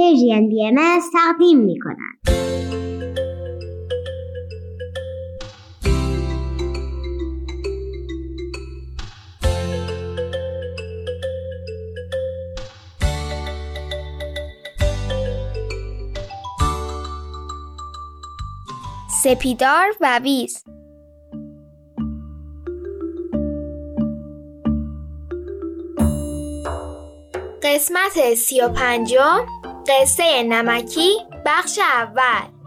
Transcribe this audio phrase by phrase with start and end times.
[0.00, 0.70] پرژین بی
[1.12, 1.78] تقدیم می.
[19.22, 20.64] سپیدار و ویز
[27.62, 31.10] قسمت سی و پنجم قصه نمکی
[31.46, 32.60] بخش اول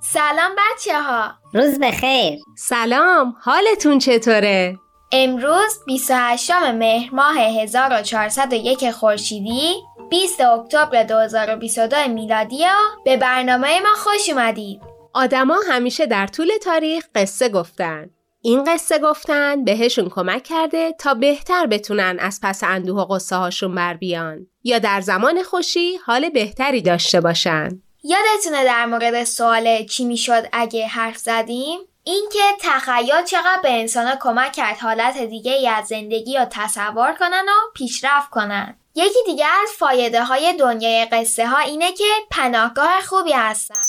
[0.00, 4.78] سلام بچه ها روز بخیر سلام حالتون چطوره؟
[5.12, 9.74] امروز 28 مهر ماه 1401 خورشیدی
[10.10, 12.64] 20 اکتبر 2022 میلادی
[13.04, 14.91] به برنامه ما خوش اومدید.
[15.14, 18.10] آدما همیشه در طول تاریخ قصه گفتن.
[18.40, 23.74] این قصه گفتن بهشون کمک کرده تا بهتر بتونن از پس اندوه و قصه هاشون
[23.74, 27.82] بر بیان یا در زمان خوشی حال بهتری داشته باشن.
[28.04, 34.52] یادتونه در مورد سوال چی می‌شد اگه حرف زدیم؟ اینکه تخیل چقدر به انسان کمک
[34.52, 38.76] کرد حالت دیگه ای از زندگی رو تصور کنن و پیشرفت کنن.
[38.94, 43.82] یکی دیگه از فایده های دنیای قصه ها اینه که پناهگاه خوبی هستن.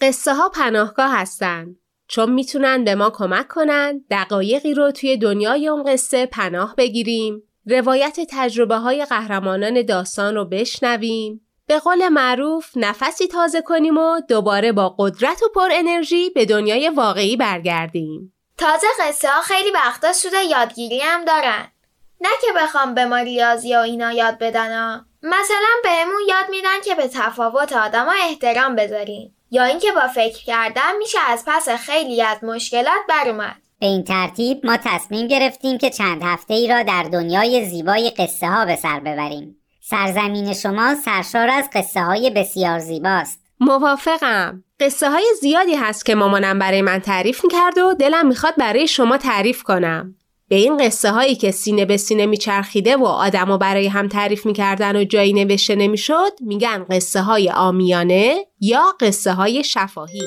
[0.00, 1.76] قصه ها پناهگاه هستن
[2.08, 8.20] چون می‌تونن به ما کمک کنن دقایقی رو توی دنیای اون قصه پناه بگیریم روایت
[8.30, 14.94] تجربه های قهرمانان داستان رو بشنویم به قول معروف نفسی تازه کنیم و دوباره با
[14.98, 18.32] قدرت و پر انرژی به دنیای واقعی برگردیم.
[18.58, 21.72] تازه قصه ها خیلی وقتا سود یادگیری هم دارن.
[22.20, 24.94] نه که بخوام به ما ریاضی و اینا یاد بدن.
[25.22, 30.96] مثلا بهمون یاد میدن که به تفاوت آدما احترام بذاریم یا اینکه با فکر کردن
[30.98, 33.56] میشه از پس خیلی از مشکلات بر اومد.
[33.80, 38.46] به این ترتیب ما تصمیم گرفتیم که چند هفته ای را در دنیای زیبای قصه
[38.46, 39.56] ها به سر ببریم.
[39.80, 43.40] سرزمین شما سرشار از قصه های بسیار زیباست.
[43.60, 44.64] موافقم.
[44.80, 49.18] قصه های زیادی هست که مامانم برای من تعریف می‌کرد و دلم می‌خواد برای شما
[49.18, 50.14] تعریف کنم.
[50.48, 54.46] به این قصه هایی که سینه به سینه میچرخیده و آدم و برای هم تعریف
[54.46, 60.22] می‌کردن و جایی نوشته نمی‌شد میگن قصه های آمیانه یا قصه های شفاهی.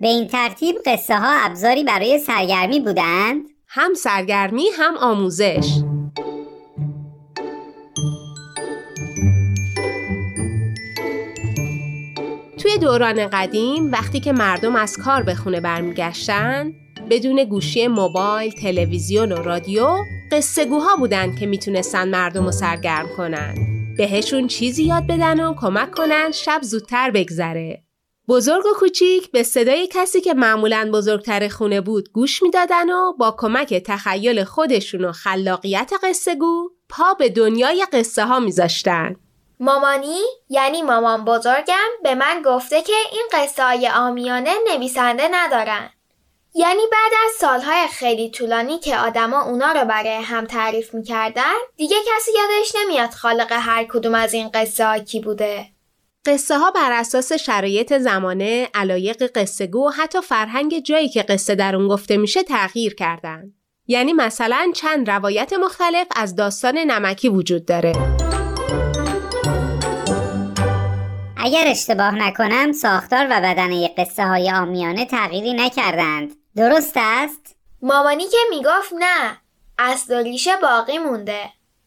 [0.00, 5.68] به این ترتیب قصه ها ابزاری برای سرگرمی بودند؟ هم سرگرمی هم آموزش.
[12.58, 16.72] توی دوران قدیم وقتی که مردم از کار به خونه برمیگشتن
[17.10, 19.96] بدون گوشی موبایل، تلویزیون و رادیو
[20.32, 23.54] قصه گوها بودن که می‌تونستن مردم رو سرگرم کنن.
[23.96, 27.82] بهشون چیزی یاد بدن و کمک کنن شب زودتر بگذره.
[28.28, 33.34] بزرگ و کوچیک به صدای کسی که معمولا بزرگتر خونه بود گوش می‌دادن و با
[33.38, 39.16] کمک تخیل خودشون و خلاقیت قصه گو پا به دنیای قصه ها میذاشتن.
[39.60, 45.90] مامانی یعنی مامان بزرگم به من گفته که این قصه های آمیانه نویسنده ندارن.
[46.58, 51.96] یعنی بعد از سالهای خیلی طولانی که آدما اونا رو برای هم تعریف می‌کردن دیگه
[51.96, 55.66] کسی یادش نمیاد خالق هر کدوم از این قصه ها کی بوده.
[56.26, 61.54] قصه ها بر اساس شرایط زمانه، علایق قصه گو و حتی فرهنگ جایی که قصه
[61.54, 63.52] در اون گفته میشه تغییر کردن.
[63.86, 67.92] یعنی مثلا چند روایت مختلف از داستان نمکی وجود داره.
[71.36, 76.45] اگر اشتباه نکنم ساختار و بدنه قصه های آمیانه تغییری نکردند.
[76.56, 79.36] درست است؟ مامانی که می‌گفت نه
[79.78, 81.40] اصل و ریشه باقی مونده.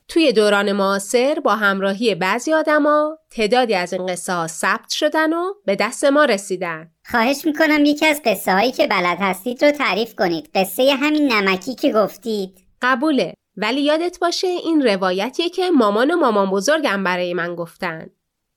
[0.07, 5.53] توی دوران معاصر با همراهی بعضی آدما تعدادی از این قصه ها ثبت شدن و
[5.66, 6.91] به دست ما رسیدن.
[7.12, 10.50] خواهش می‌کنم یکی از قصه هایی که بلد هستید رو تعریف کنید.
[10.56, 12.68] قصه همین نمکی که گفتید.
[12.81, 13.34] قبوله.
[13.58, 18.09] ولی یادت باشه این روایتیه که مامان و مامان بزرگم برای من گفتن.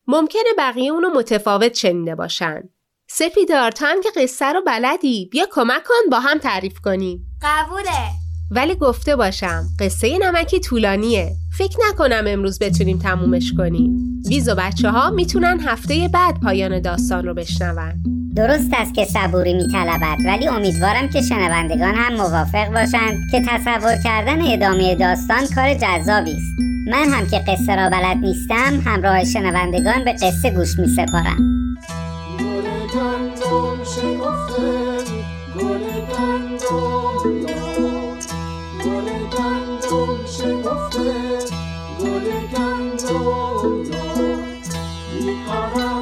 [0.06, 2.68] ممکنه بقیه اونو متفاوت شنیده باشن.
[3.14, 7.26] سپیدار تو هم که قصه رو بلدی بیا کمک کن با هم تعریف کنیم.
[7.42, 8.08] قبوله.
[8.50, 11.32] ولی گفته باشم قصه نمکی طولانیه.
[11.58, 14.22] فکر نکنم امروز بتونیم تمومش کنیم.
[14.28, 18.02] ویز و بچه ها می‌تونن هفته بعد پایان داستان رو بشنون.
[18.36, 24.52] درست است که صبوری میطلبد ولی امیدوارم که شنوندگان هم موافق باشند که تصور کردن
[24.52, 26.60] ادامه داستان کار جذابی است.
[26.90, 31.61] من هم که قصه را بلد نیستم همراه شنوندگان به قصه گوش می سپارم
[32.94, 34.70] گندم شکفته
[35.54, 37.22] گل گندم
[38.84, 41.12] گل گندم شکفته
[42.00, 42.28] گل
[45.24, 46.01] میپرم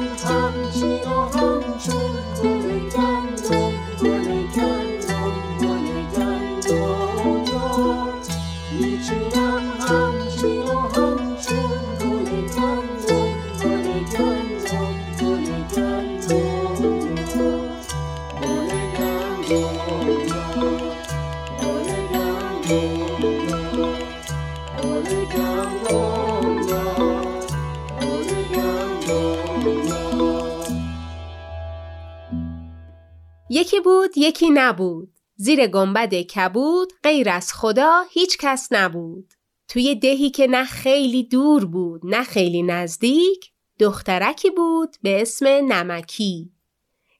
[33.53, 35.09] یکی بود یکی نبود.
[35.35, 39.33] زیر گنبد کبود غیر از خدا هیچ کس نبود.
[39.67, 46.51] توی دهی که نه خیلی دور بود نه خیلی نزدیک دخترکی بود به اسم نمکی.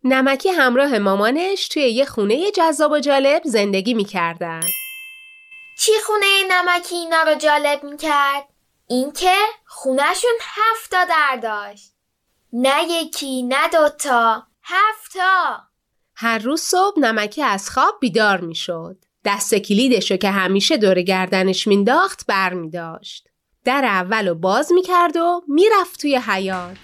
[0.03, 4.61] نمکی همراه مامانش توی یه خونه جذاب و جالب زندگی می‌کردن.
[5.79, 8.47] چی خونه نمکی اینا رو جالب می‌کرد؟
[8.87, 9.35] اینکه
[9.65, 11.93] خونهشون هفتا در داشت.
[12.53, 15.70] نه یکی نه دوتا هفتا
[16.21, 18.97] هر روز صبح نمکی از خواب بیدار می‌شد.
[19.25, 23.27] دست کلیدشو که همیشه دور گردنش مینداخت بر می داشت.
[23.65, 26.77] در اول رو باز می‌کرد و می‌رفت توی حیات.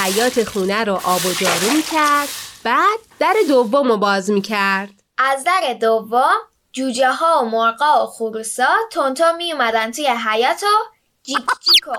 [0.00, 2.28] حیات خونه رو آب و جارو می‌کرد
[2.64, 4.90] بعد در دوم رو باز می‌کرد.
[5.18, 6.38] از در دوم
[6.72, 11.92] جوجه ها و مرغا و خروسا تونتون می اومدن توی حیات و جیک جیک و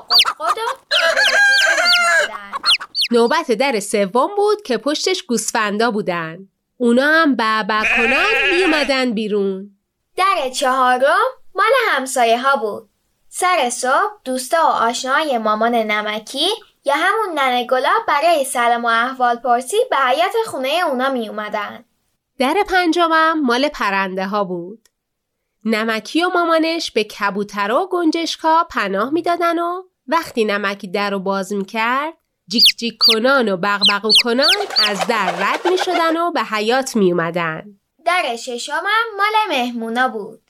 [0.43, 0.89] قد و
[3.11, 6.37] نوبت در سوم بود که پشتش گوسفندا بودن.
[6.81, 9.71] اونا هم بابا کنان می اومدن بیرون.
[10.17, 12.89] در چهارم مال همسایه ها بود.
[13.29, 16.47] سر صبح دوستا و آشنای مامان نمکی
[16.85, 21.85] یا همون ننه گلاب برای سلام و احوال پرسی به حیات خونه اونا می اومدن.
[22.37, 24.89] در پنجمم مال پرنده ها بود.
[25.65, 31.53] نمکی و مامانش به کبوترا و گنجشکا پناه می‌دادن و وقتی نمکی در رو باز
[31.53, 32.13] می‌کرد
[32.51, 34.55] جیک جیک کنان و بغبغو کنان
[34.87, 37.63] از در رد می شدن و به حیات می اومدن.
[38.05, 38.83] در ششمم
[39.17, 40.41] مال مهمونا بود.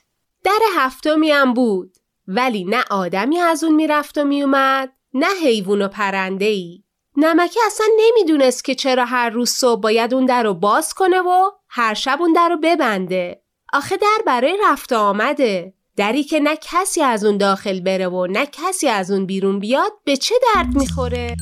[0.44, 5.88] در هفتمی هم بود ولی نه آدمی از اون می‌رفت و میومد نه حیوان و
[5.88, 6.82] پرنده ای.
[7.16, 11.50] نمکی اصلا نمی‌دونست که چرا هر روز صبح باید اون در رو باز کنه و
[11.68, 13.42] هر شب اون در رو ببنده.
[13.72, 15.74] آخه در برای رفت آمده.
[15.96, 19.92] دری که نه کسی از اون داخل بره و نه کسی از اون بیرون بیاد
[20.04, 21.36] به چه درد می‌خوره؟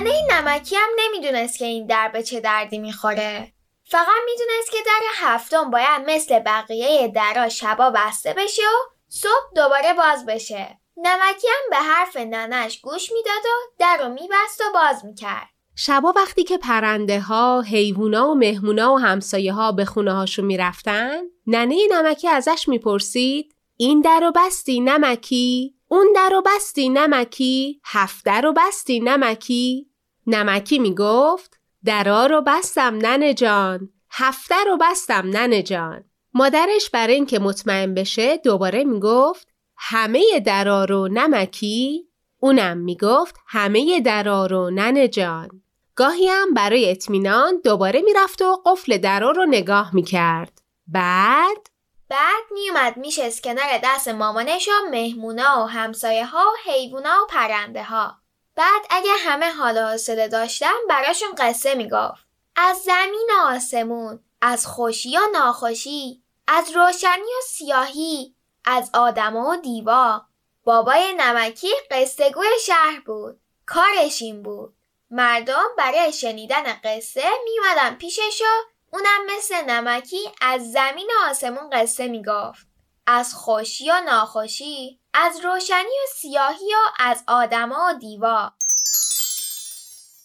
[0.00, 3.52] ننه نمکی هم نمی‌دونست که این در به چه دردی می‌خوره.
[3.84, 9.94] فقط می‌دونست که در هفتم باید مثل بقیه درا شبا بسته بشه و صبح دوباره
[9.94, 10.78] باز بشه.
[10.96, 15.48] نمکی هم به حرف ننش گوش می‌داد و در رو میبست و باز می‌کرد.
[15.76, 21.16] شبا وقتی که پرنده ها، حیوونا و مهمونا و همسایه ها به خونه هاشون می‌رفتن،
[21.46, 28.24] ننه نمکی ازش می‌پرسید این در رو بستی نمکی؟ اون در رو بستی نمکی؟ هفت
[28.24, 29.89] در رو بستی نمکی؟
[30.34, 36.04] نمکی می‌گفت درا رو بستم ننه جان هفته رو بستم ننه جان.
[36.34, 42.08] مادرش برای اینکه مطمئن بشه دوباره می‌گفت همه درا رو نمکی؟
[42.40, 45.48] اونم می‌گفت همه درا رو ننه جان.
[45.94, 50.62] گاهی هم برای اطمینان دوباره می‌رفت و قفل درا رو نگاه می‌کرد.
[50.86, 51.66] بعد؟
[52.08, 57.84] بعد میومد میشست کنار دست مامانش و مهمونا و همسایه ها و حیوونا و پرنده
[57.84, 58.19] ها
[58.60, 62.26] بعد اگه همه حال حاصله داشتن براشون قصه می‌گفت.
[62.56, 69.56] از زمین و آسمون از خوشی و ناخوشی از روشنی و سیاهی از آدم و
[69.56, 70.22] دیوا.
[70.64, 74.74] بابای نمکی قصه گوی شهر بود کارش این بود.
[75.10, 82.08] مردم برای شنیدن قصه میومدن پیشش و اونم مثل نمکی از زمین و آسمون قصه
[82.08, 82.69] می‌گفت.
[83.12, 88.52] از خوشی و ناخوشی از روشنی و سیاهی و از آدما و دیوا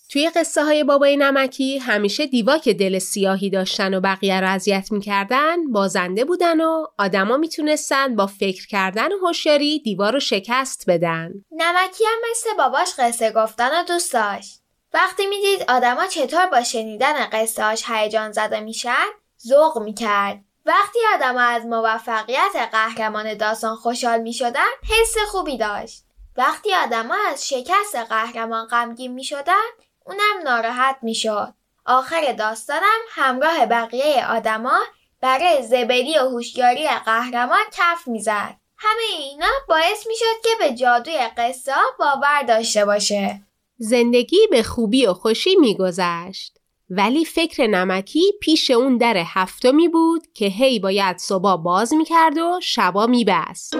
[0.10, 4.92] توی قصه های بابای نمکی همیشه دیوا که دل سیاهی داشتن و بقیه را اذیت
[4.92, 11.32] می‌کردن بازنده بودن و آدما می‌تونستن با فکر کردن و هوشیاری دیوا رو شکست بدن.
[11.52, 14.62] نمکی هم مثل باباش قصه گفتن و دوست داشت.
[14.94, 19.06] وقتی می‌دید آدما چطور با شنیدن قصهاش هیجان زده میشن
[19.48, 26.04] ذوق می‌کرد وقتی آدم از موفقیت قهرمان داستان خوشحال می شدن حس خوبی داشت.
[26.38, 29.66] وقتی آدم از شکست قهرمان غمگین می شدن
[30.06, 31.54] اونم ناراحت می شد.
[31.86, 34.80] آخر داستانم همراه بقیه آدما
[35.22, 38.56] برای زبلی و هوشیاری قهرمان کف می‌زد.
[38.78, 43.42] همه اینا باعث می شد که به جادوی قصه باور داشته باشه.
[43.78, 46.58] زندگی به خوبی و خوشی میگذشت.
[46.90, 52.60] ولی فکر نمکی پیش اون در هفتمی بود که هی باید صبح باز می‌کرد و
[52.64, 53.76] شبا میبست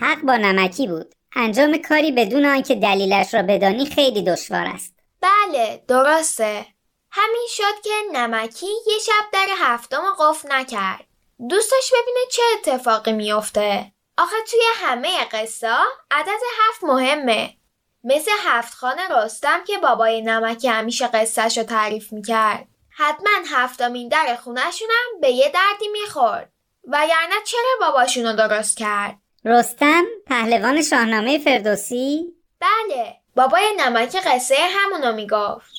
[0.00, 1.14] حق با نمکی بود.
[1.36, 4.94] انجام کاری بدون آنکه دلیلش را بدانی خیلی دشوار است.
[5.20, 6.66] بله درسته.
[7.10, 11.04] همین شد که نمکی یه شب در هفتم قفل نکرد.
[11.50, 13.92] دوستش ببینه چه اتفاقی میافته.
[14.18, 15.76] آخه توی همه قصه
[16.10, 17.57] عدد هفت مهمه.
[18.04, 22.68] مثل هفت خانه رستم که بابای نمکی همیشه قصهش رو تعریف می‌کرد.
[22.90, 26.52] حتما هفتمین در خونشونم به یه دردی می‌خورد.
[26.84, 32.24] وگرنه چرا باباشونو درست کرد؟ رستم پهلوان شاهنامه فردوسی؟
[32.60, 35.72] بله بابای نمکی قصه همونو می‌گفت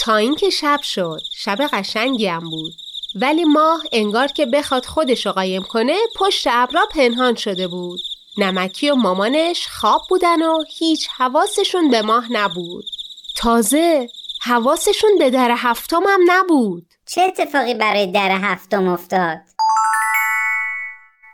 [0.00, 2.72] تا اینکه شب شد شب قشنگی هم بود
[3.14, 8.00] ولی ماه انگار که بخواد خودش رو قایم کنه پشت ابرا پنهان شده بود
[8.38, 12.84] نمکی و مامانش خواب بودن و هیچ حواسشون به ماه نبود.
[13.36, 14.08] تازه
[14.42, 16.94] حواسشون به در هفتم هم نبود.
[17.06, 19.38] چه اتفاقی برای در هفتم افتاد؟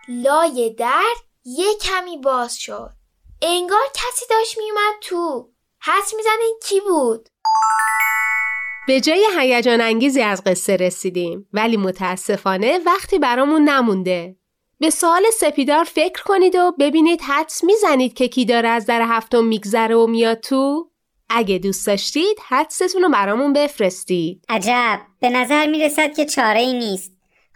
[0.09, 1.15] لای در
[1.45, 2.91] یه کمی باز شد.
[3.43, 5.51] انگار کسی داشت میومد تو.
[5.83, 7.29] حس می‌زنین کی بود؟
[8.87, 14.37] به جای هیجان انگیزی از قصه رسیدیم ولی متاسفانه وقتی برامون نمونده.
[14.81, 19.45] به سوال سپیدار فکر کنید و ببینید حدس می‌زنید که کی داره از در هفتم
[19.45, 20.91] میگذره و میاد تو؟
[21.31, 24.45] اگه دوست داشتید حدستون رو برامون بفرستید.
[24.49, 25.01] عجب.
[25.21, 27.13] به نظر می‌رسد که چاره ای نیست.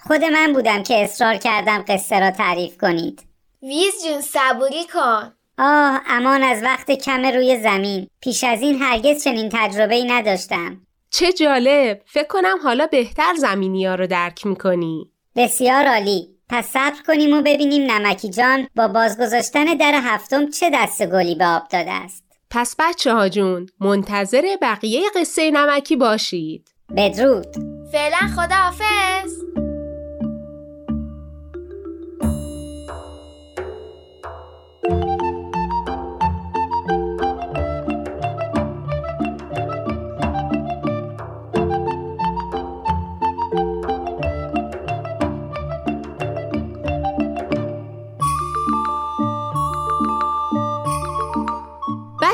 [0.07, 3.23] خود من بودم که اصرار کردم قصه را تعریف کنید.
[3.63, 5.33] ویز جون صبوری کن.
[5.59, 8.07] آه امان از وقت کم روی زمین.
[8.21, 10.81] پیش از این هرگز چنین تجربه ای نداشتم.
[11.11, 12.03] چه جالب.
[12.07, 15.11] فکر کنم حالا بهتر زمینی ها رو درک می‌کنی.
[15.37, 16.32] بسیار عالی.
[16.53, 21.47] پس صبر کنیم و ببینیم نمکی جان با بازگذاشتن در هفتم چه دست گلی به
[21.47, 22.25] آب داده است.
[22.51, 26.69] پس بچه ها جون منتظر بقیه قصه نمکی باشید.
[26.97, 27.47] بدرود.
[27.93, 29.33] فعلا خداحافظ.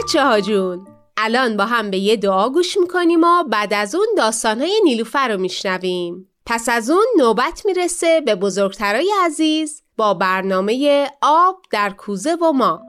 [0.08, 0.86] بچه ها جون
[1.16, 5.40] الان با هم به یه دعا گوش می‌کنیم و بعد از اون داستانهای نیلوفر رو
[5.40, 6.28] میشنویم.
[6.46, 12.82] پس از اون نوبت می‌رسه به بزرگترای عزیز با برنامه آب در کوزه و ما.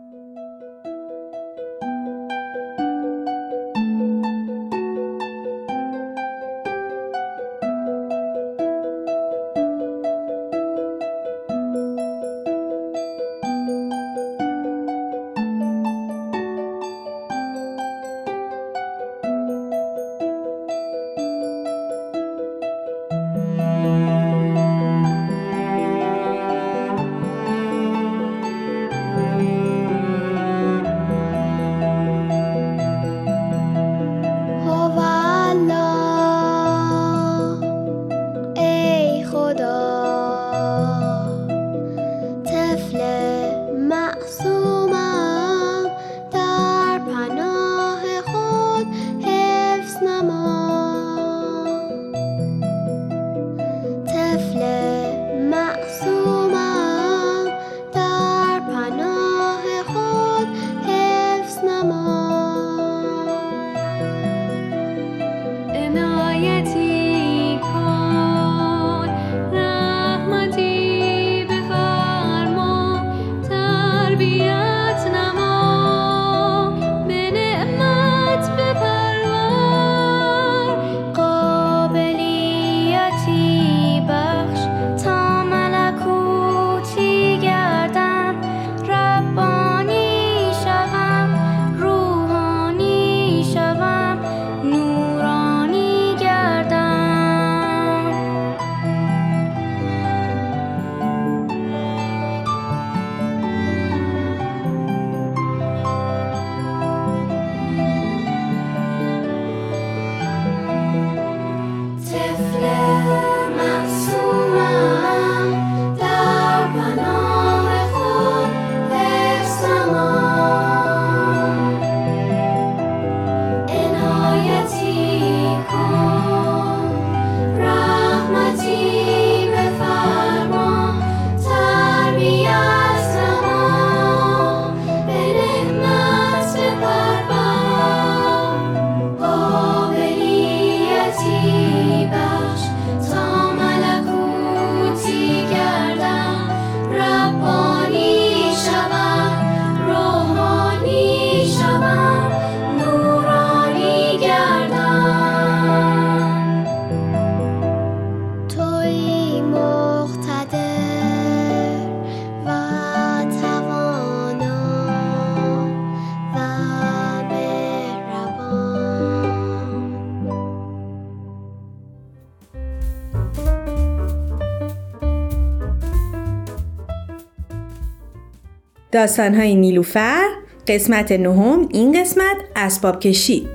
[178.91, 180.27] داستانهای نیلوفر
[180.67, 183.47] قسمت نهم این قسمت اسباب کشی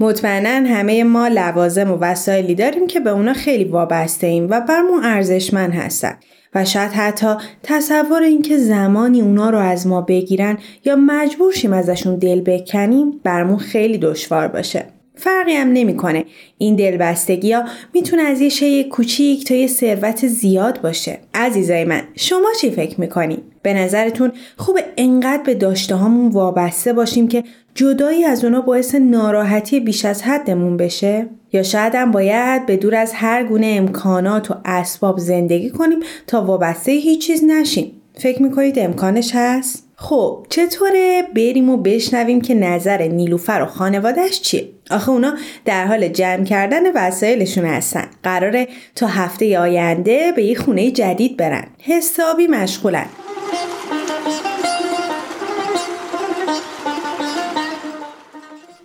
[0.00, 5.04] مطمئنا همه ما لوازم و وسایلی داریم که به اونا خیلی وابسته ایم و برمون
[5.04, 6.16] ارزشمند هستن
[6.54, 12.16] و شاید حتی تصور اینکه زمانی اونا رو از ما بگیرن یا مجبور شیم ازشون
[12.16, 14.93] دل بکنیم برمون خیلی دشوار باشه.
[15.16, 16.24] فرقی هم نمی‌کنه.
[16.58, 21.18] این دلبستگی ها می‌تونه از یه شی کوچیک تا یه ثروت زیاد باشه.
[21.34, 27.28] عزیزای من شما چی فکر می‌کنید به نظرتون خوب انقدر به داشته هامون وابسته باشیم
[27.28, 27.44] که
[27.74, 32.94] جدایی از اونا باعث ناراحتی بیش از حدمون بشه؟ یا شاید هم باید به دور
[32.94, 37.92] از هر گونه امکانات و اسباب زندگی کنیم تا وابسته هیچ چیز نشیم.
[38.14, 44.68] فکر می‌کنید امکانش هست؟ خب چطوره بریم و بشنویم که نظر نیلوفر و خانوادهش چیه؟
[44.90, 45.34] آخه اونا
[45.64, 48.10] در حال جمع کردن وسایلشون هستن.
[48.22, 51.66] قراره تا هفته آینده به یه خونه جدید برن.
[51.78, 53.06] حسابی مشغولن.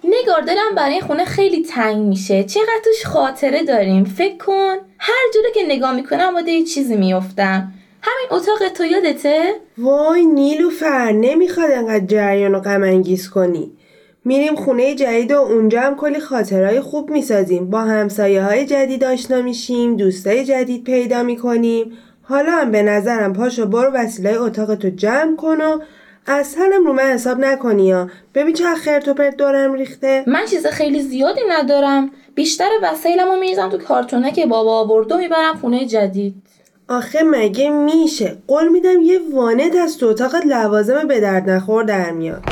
[0.04, 2.44] نگار دلم برای خونه خیلی تنگ میشه.
[2.44, 4.76] چقدر توش خاطره داریم؟ فکر کن.
[5.00, 11.12] هر جوره که نگاه می‌کنم باده یه چیزی میفتم همین اتاق تو یادته؟ وای نیلوفر
[11.12, 13.72] نمی‌خواد انقدر جریان و غم انگیز کنی.
[14.26, 17.70] میریم خونه جدید و اونجا هم کلی خاطرهای خوب می‌سازیم.
[17.70, 21.98] با همسایه های جدید آشنا میشیم دوستای جدید پیدا می‌کنیم.
[22.22, 25.80] حالا هم به نظرم پاشو برو وسیله اتاق تو جمع کن و
[26.28, 28.10] اصلا رو من حساب نکنی ها.
[28.36, 30.24] ببین چه خرت و پرت دورم ریخته.
[30.28, 32.12] من چیز خیلی زیادی ندارم.
[32.36, 36.36] بیشتر وسایلمو میریزم تو کارتونه که بابا آورد و می‌برم خونه جدید.
[36.90, 42.12] آخه مگه میشه؟ قول میدم یه وانت از تو اتاقت لوازم به درد نخور در
[42.12, 42.44] میاد.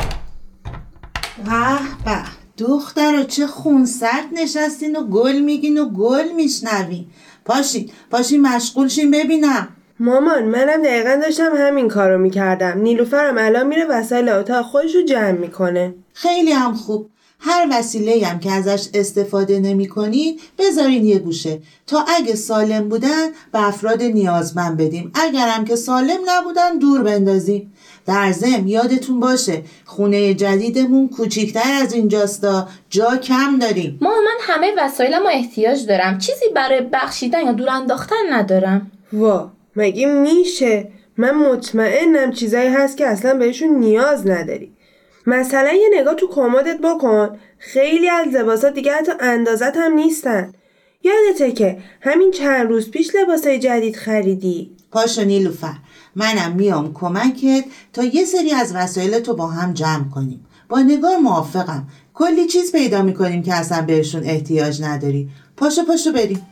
[1.45, 2.17] به به
[2.57, 7.05] دختر چه خونسرد نشستین و گل میگین و گل میشنوین.
[7.45, 9.67] پاشین پاشین مشغول شین ببینم.
[9.99, 12.77] مامان منم دقیقا داشتم همین کارو می‌کردم.
[12.77, 15.93] نیلوفرم الان میره وسایل اتاق خودش رو جمع می‌کنه.
[16.13, 17.09] خیلی هم خوب.
[17.39, 21.59] هر وسیله هم که ازش استفاده نمی کنین بذارین یه گوشه.
[21.87, 25.11] تا اگه سالم بودن به افراد نیازمند بدیم.
[25.15, 27.73] اگرم که سالم نبودن دور بندازیم.
[28.05, 32.67] در ضمن یادتون باشه خونه جدیدمون کوچیکتر از اینجاستا.
[32.89, 33.97] جا کم داریم.
[34.01, 36.17] ما من همه وسایلم احتیاج دارم.
[36.17, 38.91] چیزی برای بخشیدن یا دور انداختن ندارم.
[39.13, 44.71] وا مگه میشه؟ من مطمئنم چیزایی هست که اصلا بهشون نیاز نداری
[45.27, 47.39] مثلا یه نگاه تو کمدت بکن.
[47.57, 50.53] خیلی از لباسات دیگه حتی اندازت هم نیستن.
[51.03, 54.71] یادته که همین چند روز پیش لباسای جدید خریدی.
[54.91, 55.75] پاشو نیلوفر
[56.15, 57.63] منم میام کمکت
[57.93, 60.45] تا یه سری از وسایل تو با هم جمع کنیم.
[60.69, 61.87] با نگار موافقم.
[62.13, 65.29] کلی چیز پیدا می‌کنیم که اصلا بهشون احتیاج نداری.
[65.57, 66.47] پاشو پاشو بریم.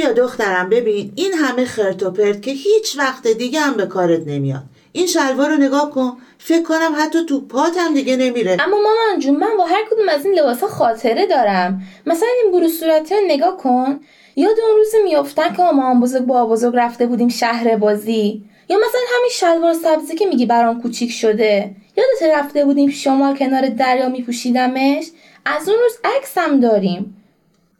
[0.00, 4.20] بیا دخترم ببین این همه خرت و پرت که هیچ وقت دیگه هم به کارت
[4.26, 4.62] نمیاد.
[4.92, 6.16] این شلوار رو نگاه کن.
[6.38, 8.56] فکر کنم حتی تو پات هم دیگه نمیره.
[8.60, 11.82] اما مامان جون من با هر کدوم از این لباسا خاطره دارم.
[12.06, 14.00] مثلا این برو صورتی رو نگاه کن.
[14.36, 18.42] یاد اون روز میافتن که مامان بزرگ با بزرگ رفته بودیم شهر بازی.
[18.68, 21.74] یا مثلا همین شلوار سبزی که میگی برام کوچیک شده.
[21.96, 25.06] یادت رفته بودیم شمال کنار دریا میپوشیدمش؟
[25.44, 27.16] از اون روز عکسم داریم.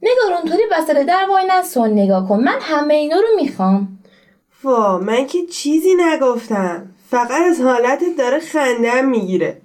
[0.02, 2.40] نگار اونطوری وسط در وای نسون نگاه کن.
[2.40, 3.98] من همه اینا رو می‌خوام.
[4.64, 6.94] وا من که چیزی نگفتم.
[7.10, 9.60] فقط از حالتت داره خندم می‌گیره.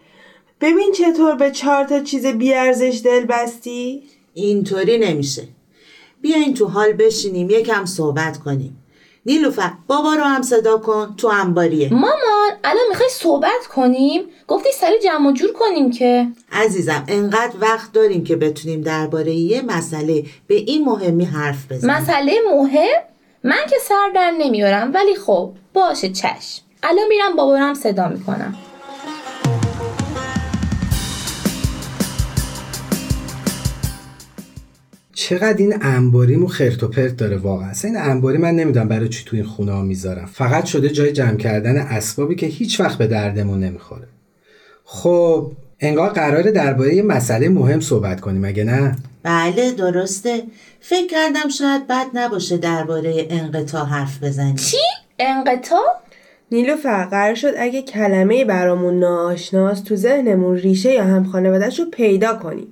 [0.62, 5.48] ببین چطور به چهار تا چیز بیارزش دل بستی؟ اینطوری نمیشه.
[6.22, 8.85] بیاین تو حال بشینیم یکم صحبت کنیم.
[9.26, 11.94] نیلوفر بابا رو هم صدا کن تو انباریه.
[11.94, 16.28] مامان الان می‌خوای صحبت کنیم؟ گفتی سری جمع و جور کنیم که.
[16.52, 21.96] عزیزم انقدر وقت داریم که بتونیم درباره یه مسئله به این مهمی حرف بزنیم.
[21.96, 23.02] مسئله مهم؟
[23.44, 26.62] من که سر در نمیارم ولی خب باشه چشم.
[26.84, 28.56] الان میرم بابا رو صدا می‌کنم.
[35.16, 39.10] چقدر این انباریم و خرت و پرت داره واقعا؟ اصلا این انباری من نمی‌دونم برای
[39.10, 40.26] چی تو این خونه ها می‌ذارم.
[40.26, 44.08] فقط شده جای جمع کردن اسبابی که هیچ وقت به دردمون نمی‌خوره.
[44.84, 50.44] خب انگار قراره درباره یه مسئله مهم صحبت کنیم مگه نه؟ بله درسته.
[50.82, 54.56] فکر کردم شاید بد نباشه درباره انقطاع حرف بزنیم.
[54.56, 54.78] چی؟
[55.20, 56.02] انقطاع؟
[56.52, 62.34] نیلوفر قرار شد اگه کلمه برامون ناآشناست تو ذهنمون ریشه یا هم خانوادهش رو پیدا
[62.34, 62.68] کنیم.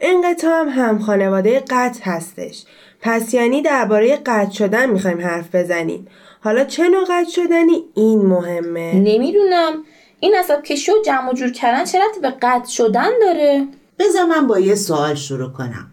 [0.00, 2.64] انقطاع هم هم خانواده قطع هستش
[3.00, 6.06] پس یعنی درباره قطع شدن می‌خوایم حرف بزنیم
[6.40, 9.72] حالا چه نوع قطع شدنی این مهمه نمی‌دونم
[10.20, 13.66] این عصب کشی و جمع و جور کردن چه ربطی به قطع شدن داره
[13.98, 15.90] بذار من با یه سوال شروع کنم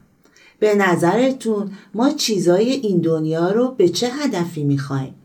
[0.60, 5.16] به نظرتون ما چیزای این دنیا رو به چه هدفی می‌خوایم؟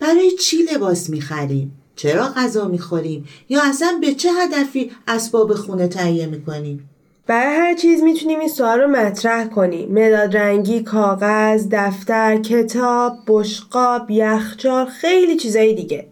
[0.00, 6.26] برای چی لباس می‌خریم؟ چرا غذا می‌خوریم؟ یا اصلا به چه هدفی اسباب خونه تهیه
[6.26, 6.90] می‌کنیم؟
[7.26, 9.88] برای هر چیز می‌تونیم این سوال رو مطرح کنیم.
[9.92, 16.06] مداد رنگی، کاغذ، دفتر، کتاب، بشقاب، یخچال خیلی چیزای دیگه.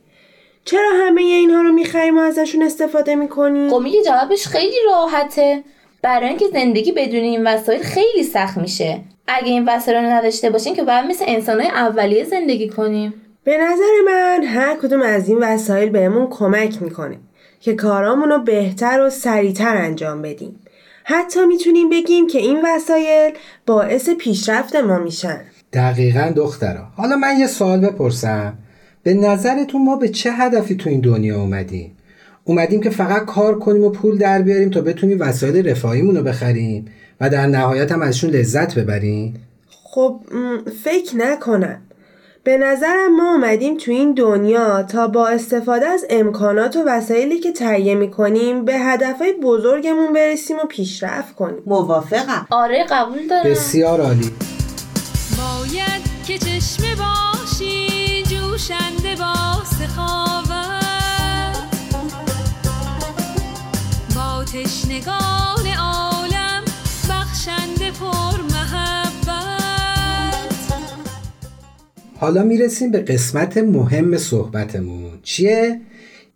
[0.64, 5.64] چرا همه اینها رو می‌خریم و ازشون استفاده می‌کنیم؟ خب میگه جوابش خیلی راحته.
[6.02, 9.00] برای اینکه زندگی بدون این وسایل خیلی سخت میشه.
[9.26, 13.14] اگه این وسایل رو نداشته باشیم که باید مثل انسانهای اولیه زندگی کنیم.
[13.44, 17.18] به نظر من هر کدوم از این وسایل بهمون کمک می‌کنه
[17.60, 20.60] که کارامون رو بهتر و سریعتر انجام بدیم.
[21.04, 23.32] حتی می‌تونیم بگیم که این وسایل
[23.66, 25.40] باعث پیشرفت ما میشن.
[25.72, 28.58] دقیقا دخترا حالا من یه سوال بپرسم.
[29.02, 31.96] به نظرتون ما به چه هدفی تو این دنیا اومدیم؟
[32.44, 36.84] اومدیم که فقط کار کنیم و پول در بیاریم تا بتونیم وسایل رفاهیمون رو بخریم
[37.20, 39.34] و در نهایت هم ازشون لذت ببریم؟
[39.68, 40.20] خب
[40.84, 41.80] فکر نکنم.
[42.44, 47.52] به نظرم ما اومدیم تو این دنیا تا با استفاده از امکانات و وسایلی که
[47.52, 51.62] تهیه می‌کنیم به هدفهای بزرگمون برسیم و پیشرفت کنیم.
[51.66, 52.46] موافقم.
[52.50, 53.50] آره قبول دارم.
[53.50, 54.30] بسیار عالی.
[55.38, 60.82] باید که چشمه باشی جوشنده با سخاوت.
[64.14, 65.31] با تشنگان
[72.22, 75.10] حالا می‌رسیم به قسمت مهم صحبتمون.
[75.22, 75.80] چیه؟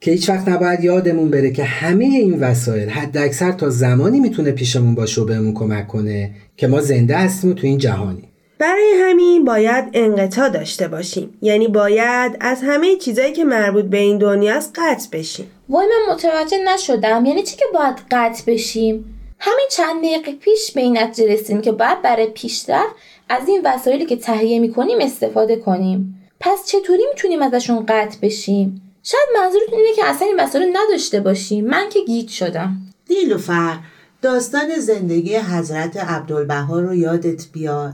[0.00, 4.50] که هیچ وقت نباید یادمون بره که همه این وسایل حد اکثر تا زمانی می‌تونه
[4.50, 8.22] پیشمون باشه و بهمون کمک کنه که ما زنده هستیم و تو این جهانی.
[8.58, 11.30] برای همین باید انقطاع داشته باشیم.
[11.42, 15.46] یعنی باید از همه چیزایی که مربوط به این دنیاست قطع بشیم.
[15.68, 17.24] وای من متوجه نشدم.
[17.26, 19.04] یعنی چی که باید قطع بشیم؟
[19.38, 22.94] همین چند دقیقه پیش به این نتیجه رسیدیم که باید برای پیشرفت
[23.28, 26.22] از این وسایلی که تهیه می‌کنیم استفاده کنیم.
[26.40, 31.66] پس چطوری می‌تونیم ازشون قطع بشیم؟ شاید منظورتون اینه که اصلا این وسایل نداشته باشیم.
[31.66, 32.76] من که گیج شدم.
[33.10, 33.78] نیلوفر
[34.22, 37.92] داستان زندگی حضرت عبدالبها رو یادت بیار.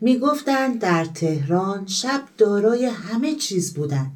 [0.00, 4.06] می‌گفتند در تهران شب دارای همه چیز بودن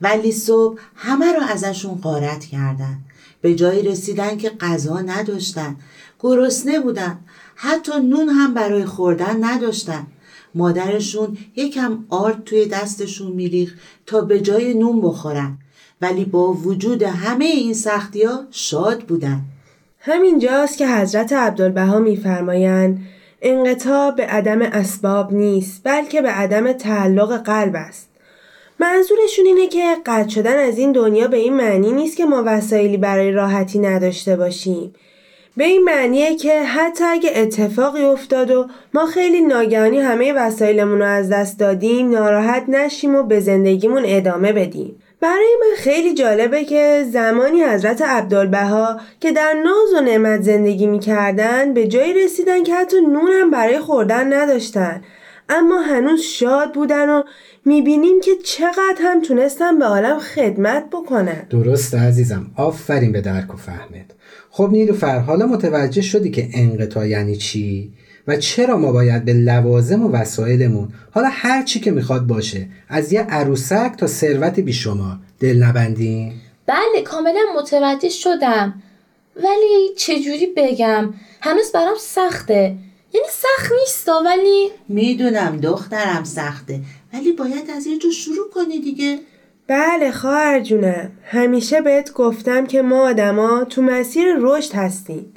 [0.00, 2.98] ولی صبح همه رو ازشون غارت کردن.
[3.40, 5.76] به جایی رسیدن که غذا نداشتن.
[6.22, 7.18] گرسنه بودن.
[7.54, 10.06] حتی نون هم برای خوردن نداشتن.
[10.54, 13.74] مادرشون یکم آرد توی دستشون میریخ
[14.06, 15.58] تا به جای نون بخورن.
[16.00, 19.40] ولی با وجود همه این سختی ها شاد بودن.
[19.98, 23.06] همینجاست که حضرت عبدالبها میفرمایند
[23.42, 28.08] انقطاع به عدم اسباب نیست بلکه به عدم تعلق قلب است.
[28.78, 32.96] منظورشون اینه که قطع شدن از این دنیا به این معنی نیست که ما وسایلی
[32.96, 34.94] برای راحتی نداشته باشیم.
[35.56, 41.04] به این معنیه که حتی اگه اتفاقی افتاد و ما خیلی ناگهانی همه وسایلمون رو
[41.04, 45.02] از دست دادیم ناراحت نشیم و به زندگیمون ادامه بدیم.
[45.20, 51.74] برای من خیلی جالبه که زمانی حضرت عبدالبها که در ناز و نعمت زندگی می‌کردن
[51.74, 55.02] به جایی رسیدن که حتی نون هم برای خوردن نداشتن.
[55.50, 57.22] اما هنوز شاد بودن و
[57.64, 61.46] می‌بینیم که چقدر هم تونستن به عالم خدمت بکنن.
[61.50, 62.50] درسته عزیزم.
[62.56, 64.06] آفرین به درک و فهمت.
[64.50, 67.92] خب نیلوفر حالا متوجه شدی که انقطاع یعنی چی؟
[68.26, 73.12] و چرا ما باید به لوازم و وسایلمون حالا هر چی که می‌خواد باشه از
[73.12, 78.82] یه عروسک تا ثروت بیشمار دل نبندیم؟ بله کاملا متوجه شدم.
[79.36, 82.76] ولی چجوری بگم؟ هنوز برام سخته.
[83.12, 86.80] یعنی سخت نیستا ولی می‌دونم دخترم سخته
[87.12, 89.18] ولی باید از یه جو شروع کنی دیگه.
[89.66, 91.10] بله خواهر جونم.
[91.24, 95.34] همیشه بهت گفتم که ما آدما تو مسیر رشد هستیم.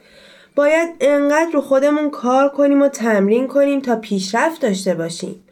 [0.55, 5.43] باید انقدر رو خودمون کار کنیم و تمرین کنیم تا پیشرفت داشته باشیم.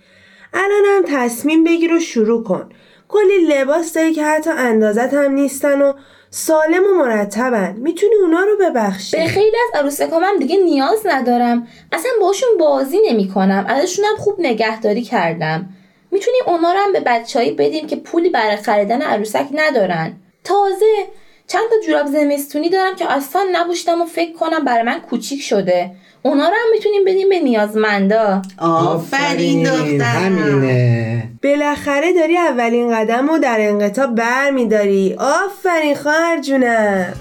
[0.53, 2.69] الان هم تصمیم بگیر و شروع کن.
[3.07, 5.93] کلی لباس داری که حتی اندازت هم نیستن و
[6.34, 7.76] سالم و مرتبن.
[7.78, 9.17] می‌تونی اونا رو ببخشی.
[9.17, 11.67] به خیلی از عروسکام هم دیگه نیاز ندارم.
[11.91, 15.70] اصلا باشون بازی نمی کنم ازشون هم خوب نگهداری کردم.
[16.12, 20.13] می‌تونیم اونا رو هم به بچههایی بدیم که پولی برای خریدن عروسک ندارن.
[20.44, 21.08] تازه
[21.52, 25.92] چند تا جوراب زمستونی دارم که اصلا نبوشتم و فکر کنم برای من کوچیک شده.
[26.24, 28.42] اونا رو هم می‌تونیم بدیم به نیازمندا.
[28.58, 30.02] آفرین دخترم.
[30.02, 31.24] همینه.
[31.44, 37.14] بالاخره داری اولین قدم رو در انقطاع بر میداری آفرین خواهر جونم.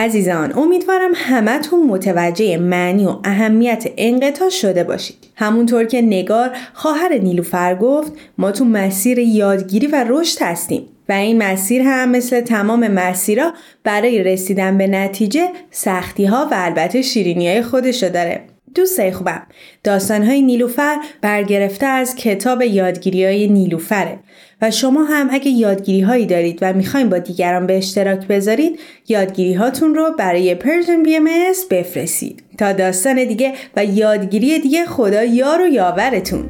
[0.00, 5.16] عزیزان امیدوارم همتون متوجه معنی و اهمیت انقطاع شده باشید.
[5.36, 11.42] همونطور که نگار خواهر نیلوفر گفت ما تو مسیر یادگیری و رشد هستیم و این
[11.42, 13.52] مسیر هم مثل تمام مسیرها
[13.84, 18.40] برای رسیدن به نتیجه سختی ها و البته شیرینی های خودشو داره.
[18.74, 19.46] دوستای خوبم.
[19.84, 24.18] داستانهای نیلوفر برگرفته از کتاب یادگیری های نیلوفره.
[24.62, 29.54] و شما هم اگه یادگیری هایی دارید و می‌خواین با دیگران به اشتراک بذارید یادگیری
[29.54, 31.28] هاتون رو برای Persian BM
[31.70, 32.42] بفرستید.
[32.58, 36.44] تا داستان دیگه و یادگیری دیگه خدا یار و یاورتون.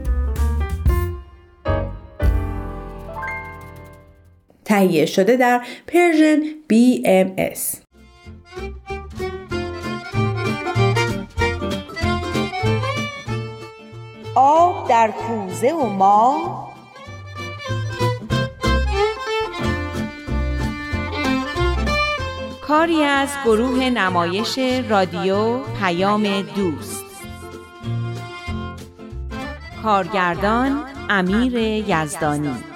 [4.65, 7.91] تهیه شده در پرژن BMS
[14.43, 16.69] آب در کوزه و ما
[22.63, 27.05] کاری از گروه نمایش رادیو پیام دوست.
[29.83, 31.57] کارگردان امیر
[31.89, 32.70] یزدانی.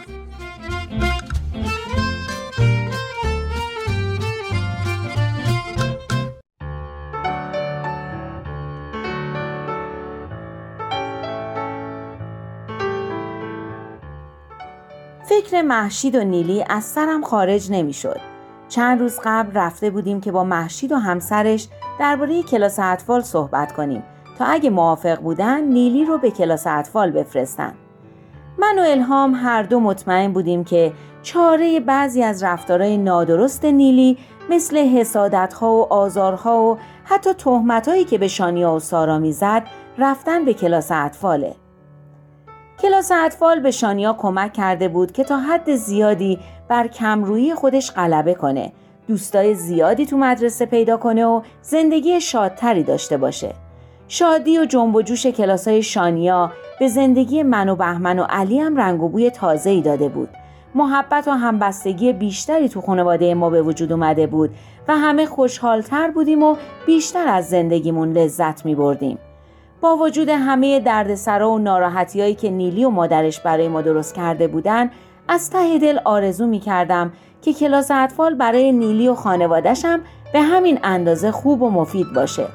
[15.54, 18.20] فکر محشید و نیلی از سرم خارج نمی‌شد.
[18.68, 24.02] چند روز قبل رفته بودیم که با محشید و همسرش درباره کلاس اطفال صحبت کنیم
[24.38, 27.74] تا اگه موافق بودن نیلی رو به کلاس اطفال بفرستن.
[28.58, 34.18] من و الهام هر دو مطمئن بودیم که چاره بعضی از رفتارهای نادرست نیلی
[34.50, 39.62] مثل حسادتها و آزارها و حتی تهمتهایی که به شانیا و سارا می‌زد
[39.98, 41.54] رفتن به کلاس اطفاله.
[42.82, 48.34] کلاس اطفال به شانیا کمک کرده بود که تا حد زیادی بر کمرویی خودش غلبه
[48.34, 48.72] کنه.
[49.08, 53.54] دوستای زیادی تو مدرسه پیدا کنه و زندگی شادتری داشته باشه.
[54.08, 58.76] شادی و جنب و جوش کلاسای شانیا به زندگی من و بهمن و علی هم
[58.76, 60.28] رنگ و بوی تازه‌ای داده بود.
[60.74, 64.50] محبت و همبستگی بیشتری تو خانواده ما به وجود اومده بود
[64.88, 66.56] و همه خوشحالتر بودیم و
[66.86, 69.18] بیشتر از زندگیمون لذت می بردیم.
[69.84, 74.90] با وجود همه دردسرا و ناراحتیایی که نیلی و مادرش برای ما درست کرده بودن
[75.28, 80.00] از ته دل آرزو می کردم که کلاس اطفال برای نیلی و خانوادشم
[80.32, 82.46] به همین اندازه خوب و مفید باشه.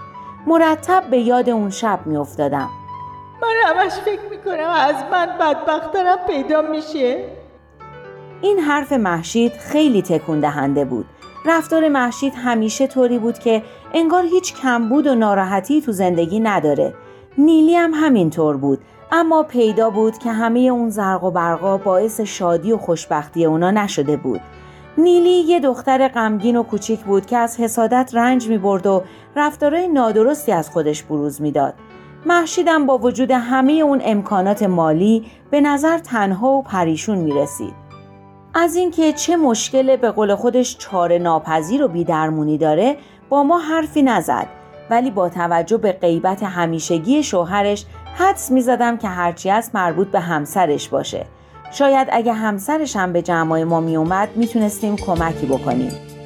[0.48, 2.70] مرتب به یاد اون شب می افتادم.
[3.42, 7.26] من همش فکر می‌کنم از من بدبخترم پیدا میشه.
[8.42, 11.06] این حرف محشید خیلی تکون دهنده بود.
[11.46, 13.64] رفتار محشید همیشه طوری بود که
[13.94, 16.94] انگار هیچ کمبود و ناراحتی تو زندگی نداره.
[17.40, 18.80] نیلی هم همینطور بود
[19.12, 24.18] اما پیدا بود که همه اون زرق و برقا باعث شادی و خوشبختی اونا نشده
[24.18, 24.42] بود
[24.98, 29.04] نیلی یه دختر غمگین و کوچیک بود که از حسادت رنج می برد و
[29.36, 31.74] رفتارهای نادرستی از خودش بروز می‌داد.
[32.26, 37.74] محشیدم با وجود همه اون امکانات مالی به نظر تنها و پریشون می رسید.
[38.54, 42.98] از اینکه چه مشکل به قول خودش چاره ناپذیر و بیدرمونی داره
[43.30, 44.59] با ما حرفی نزد
[44.90, 50.20] ولی با توجه به غیبت همیشگی شوهرش حدس می زدم که هرچی از مربوط به
[50.20, 51.26] همسرش باشه.
[51.72, 54.30] شاید اگه همسرش هم به جمعای ما می اومد
[54.96, 56.19] کمکی بکنیم.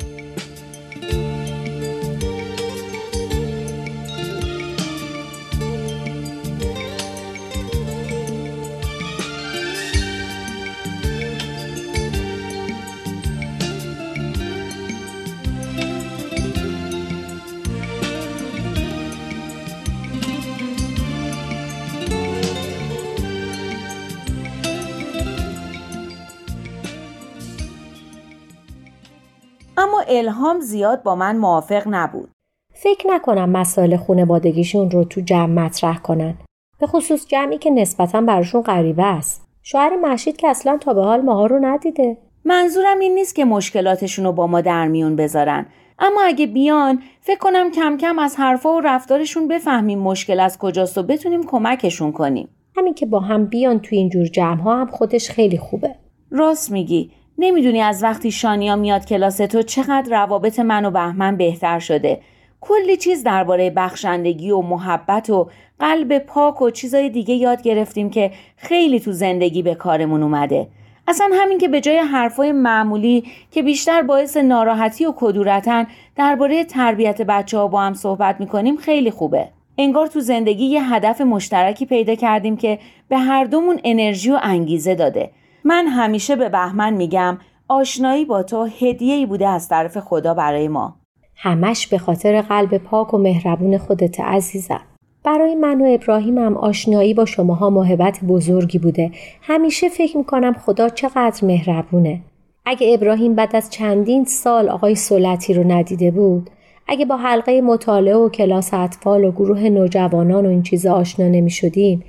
[30.08, 32.30] الهام زیاد با من موافق نبود
[32.74, 36.38] فکر نکنم مسائل خانوادگیشون رو تو جمع مطرح کنن.
[36.80, 39.48] به خصوص جمعی که نسبتا براشون غریبه است.
[39.62, 42.18] شوهر مشید که اصلا تا به حال ماها رو ندیده.
[42.46, 45.66] منظورم این نیست که مشکلاتشون رو با ما در میون بذارن
[46.00, 50.98] اما اگه بیان فکر کنم کم کم از حرفا و رفتارشون بفهمیم مشکل از کجاست
[50.98, 54.88] و بتونیم کمکشون کنیم همین که با هم بیان تو این جور جمع ها هم
[54.88, 55.96] خودش خیلی خوبه.
[56.32, 61.80] راست میگی نمی‌دونی از وقتی شانیا میاد کلاس تو چقدر روابط من و بهمن بهتر
[61.80, 62.22] شده.
[62.62, 68.32] کلی چیز درباره بخشندگی و محبت و قلب پاک و چیزای دیگه یاد گرفتیم که
[68.58, 70.68] خیلی تو زندگی به کارمون اومده.
[71.08, 77.22] اصلا همین که به جای حرفای معمولی که بیشتر باعث ناراحتی و کدورتن درباره تربیت
[77.22, 79.48] بچه ها با هم صحبت می‌کنیم خیلی خوبه.
[79.78, 84.96] انگار تو زندگی یه هدف مشترکی پیدا کردیم که به هر دومون انرژی و انگیزه
[84.96, 85.30] داده.
[85.66, 90.96] من همیشه به بهمن میگم آشنایی با تو هدیه‌ای بوده از طرف خدا برای ما
[91.36, 94.82] همش به خاطر قلب پاک و مهربون خودت عزیزم.
[95.24, 99.12] برای من و ابراهیمم آشنایی با شماها محبت بزرگی بوده.
[99.42, 102.22] همیشه فکر می‌کنم خدا چقدر مهربونه.
[102.66, 106.50] اگه ابراهیم بعد از چندین سال آقای سلطی رو ندیده بود،
[106.88, 111.50] اگه با حلقه مطالعه و کلاس اطفال و گروه نوجوانان و این چیزا آشنا نمی
[111.50, 112.04] شدیم،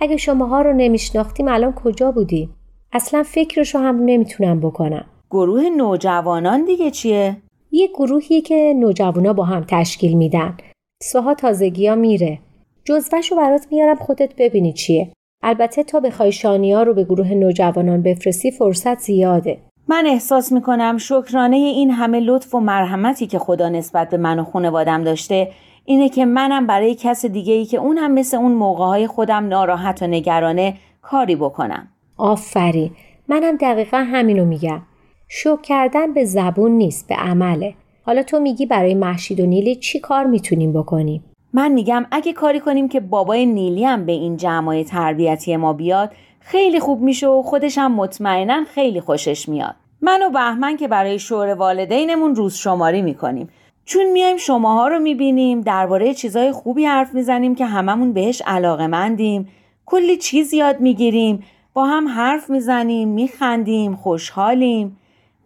[0.00, 2.54] اگه شماها رو نمیشناختیم الان کجا بودیم؟
[2.94, 5.04] اصلا فکرشو هم نمی‌تونم بکنم.
[5.30, 7.36] گروه نوجوانان دیگه چیه؟
[7.70, 10.56] یه گروهی که نوجوانا با هم تشکیل میدن.
[11.02, 12.38] سوها تازگی ها میره.
[12.84, 15.12] جزوهشو برات میارم خودت ببینی چیه.
[15.42, 19.58] البته تا بخوای شانیا رو به گروه نوجوانان بفرستی فرصت زیاده.
[19.88, 24.44] من احساس می‌کنم شکرانه این همه لطف و مرحمتی که خدا نسبت به من و
[24.44, 25.50] خانوادم داشته
[25.84, 30.02] اینه که منم برای کس دیگه ای که اون هم مثل اون موقع خودم ناراحت
[30.02, 31.88] و نگرانه کاری بکنم.
[32.16, 32.90] آفرین.
[33.28, 34.82] منم دقیقا همینو میگم.
[35.28, 37.74] شکر کردن به زبون نیست به عمله.
[38.02, 42.60] حالا تو میگی برای محشید و نیلی چی کار می‌تونیم بکنیم؟ من میگم اگه کاری
[42.60, 47.42] کنیم که بابای نیلی هم به این جمعای تربیتی ما بیاد خیلی خوب میشه و
[47.42, 49.74] خودش هم مطمئنا خیلی خوشش میاد.
[50.00, 53.48] من و بهمن که برای شور والدینمون روز شماری می‌کنیم.
[53.84, 59.48] چون میایم شماها رو می‌بینیم درباره چیزای خوبی حرف می‌زنیم که هممون بهش علاقه مندیم.
[59.86, 61.44] کلی چیز یاد می‌گیریم.
[61.74, 64.96] با هم حرف می‌زنیم، میخندیم، خوشحالیم.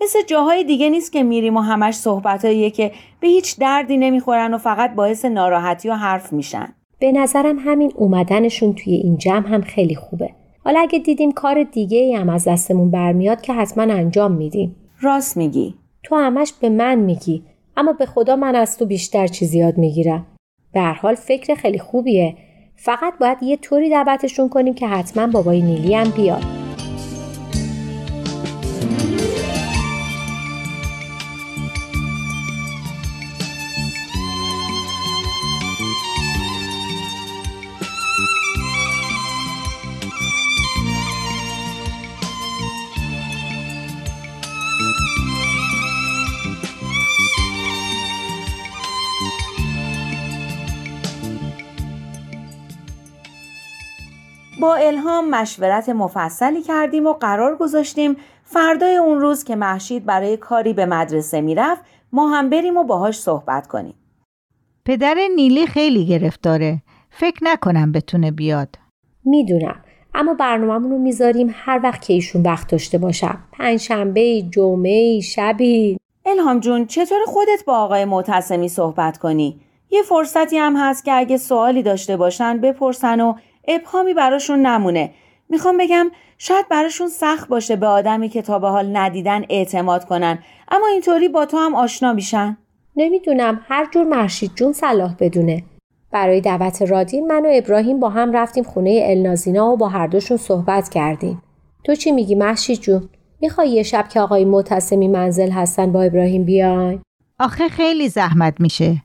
[0.01, 4.59] مثل جاهای دیگه نیست که میریم و همش صحبتاییه که به هیچ دردی نمی‌خورن و
[4.59, 6.69] فقط باعث ناراحتی و حرف میشن.
[6.99, 10.31] به نظرم همین اومدنشون توی این جمع هم خیلی خوبه.
[10.65, 14.77] حالا اگه دیدیم کار دیگه ای هم از دستمون برمیاد که حتما انجام میدیم.
[15.01, 15.75] راست میگی.
[16.03, 17.43] تو همش به من میگی
[17.77, 20.27] اما به خدا من از تو بیشتر چیزی یاد می‌گیرم.
[20.73, 22.37] به هر حال فکر خیلی خوبیه.
[22.77, 26.56] فقط باید یه طوری دعوتشون کنیم که حتما بابای نیلی هم بیاد.
[54.67, 60.73] با الهام مشورت مفصلی کردیم و قرار گذاشتیم فردای اون روز که محشید برای کاری
[60.73, 63.95] به مدرسه می‌رفت ما هم بریم و باهاش صحبت کنیم.
[64.85, 66.83] پدر نیلی خیلی گرفتاره.
[67.11, 68.69] فکر نکنم بتونه بیاد.
[69.25, 73.39] می‌دونم اما برنامه‌مون رو می‌ذاریم هر وقت که ایشون وقت داشته باشم.
[73.53, 75.99] پنجشنبه، جمعه، شبی.
[76.27, 81.37] الهام جون چطور خودت با آقای معتصمی صحبت کنی؟ یه فرصتی هم هست که اگه
[81.37, 83.35] سوالی داشته باشن بپرسن و
[83.69, 85.11] ابهامی براشون نمونه.
[85.49, 90.39] می‌خوام بگم شاید براشون سخت باشه به آدمی که تا به حال ندیدن اعتماد کنن
[90.71, 92.57] اما اینطوری با تو هم آشنا میشن.
[92.97, 95.65] نمی‌دونم هر جور مرشید جون صلاح بدونه.
[96.11, 100.37] برای دعوت رادین من و ابراهیم با هم رفتیم خونه النازینا و با هر دوشون
[100.37, 101.43] صحبت کردیم.
[101.85, 103.09] تو چی میگی محشید جون؟
[103.41, 107.01] می‌خوای یه شب که آقای معتصمی منزل هستن با ابراهیم بیاین؟
[107.41, 109.03] آخه خیلی زحمت میشه.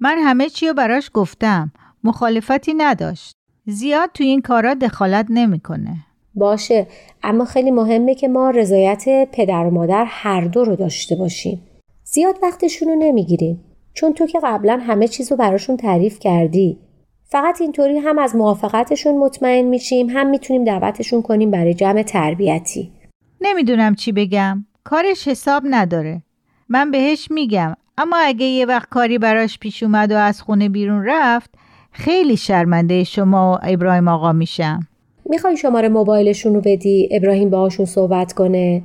[0.00, 1.72] من همه چی رو براش گفتم.
[2.04, 3.33] مخالفتی نداشت.
[3.66, 5.96] زیاد تو این کارا دخالت نمی‌کنه.
[6.34, 6.86] باشه
[7.22, 11.62] اما خیلی مهمه که ما رضایت پدر و مادر هر دو رو داشته باشیم.
[12.04, 13.64] زیاد وقتشون رو نمی‌گیریم.
[13.94, 16.78] چون تو که قبلا همه چیز رو براشون تعریف کردی.
[17.24, 22.92] فقط اینطوری هم از موافقتشون مطمئن میشیم هم می‌تونیم دعوتشون کنیم برای جمع تربیتی.
[23.40, 24.64] نمی‌دونم چی بگم.
[24.84, 26.22] کارش حساب نداره.
[26.68, 31.04] من بهش میگم اما اگه یه وقت کاری براش پیش اومد و از خونه بیرون
[31.06, 31.50] رفت
[31.96, 34.80] خیلی شرمنده شما و ابراهیم آقا میشم.
[35.30, 38.82] می‌خوای شماره موبایلشون رو بدی ابراهیم باهاشون صحبت کنه؟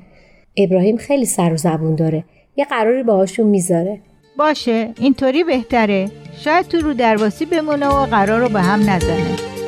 [0.58, 2.24] ابراهیم خیلی سر و زبون داره.
[2.56, 4.02] یه قراری باهاشون می‌ذاره.
[4.38, 6.12] باشه اینطوری بهتره.
[6.38, 9.59] شاید تو رو درواسی بمونه و قرار رو به هم نزنه.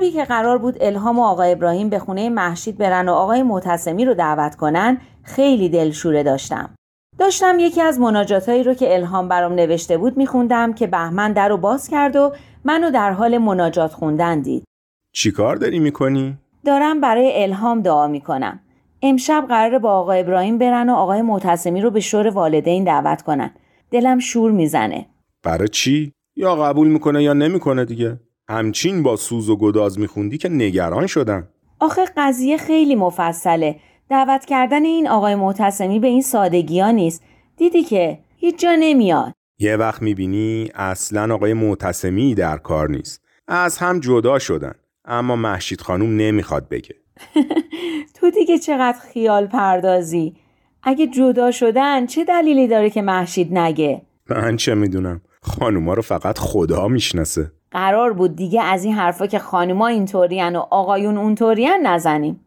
[0.00, 4.04] شبی که قرار بود الهام و آقای ابراهیم به خونه محشید برن و آقای معتصمی
[4.04, 6.70] رو دعوت کنن خیلی دلشوره داشتم.
[7.18, 11.56] داشتم یکی از مناجاتهایی رو که الهام برام نوشته بود میخوندم که بهمن در رو
[11.56, 12.32] باز کرد و
[12.64, 14.64] منو در حال مناجات خوندن دید.
[15.12, 18.60] چی کار داری می‌کنی؟ دارم برای الهام دعا می‌کنم.
[19.02, 23.50] امشب قراره با آقای ابراهیم برن و آقای معتصمی رو به شور والدین دعوت کنن.
[23.90, 25.06] دلم شور می‌زنه.
[25.42, 28.20] برای چی؟ یا قبول می‌کنه یا نمی‌کنه دیگه
[28.50, 31.48] همچین با سوز و گداز میخوندی که نگران شدم.
[31.80, 33.76] آخه قضیه خیلی مفصله.
[34.08, 37.22] دعوت کردن این آقای معتصمی به این سادگی ها نیست.
[37.56, 39.32] دیدی که هیچ جا نمیاد.
[39.58, 43.22] یه وقت می‌بینی اصلا آقای معتصمی در کار نیست.
[43.48, 44.74] از هم جدا شدن.
[45.04, 46.94] اما محشید خانوم نمی‌خواد بگه.
[48.16, 50.36] تو دیگه چقدر خیال پردازی؟
[50.82, 56.38] اگه جدا شدن چه دلیلی داره که محشید نگه؟ من چه می‌دونم؟ خانوما رو فقط
[56.38, 57.52] خدا می‌شناسه.
[57.70, 62.40] قرار بود دیگه از این حرفا که خانوما اینطورین و آقایون اونطورین نزنیم.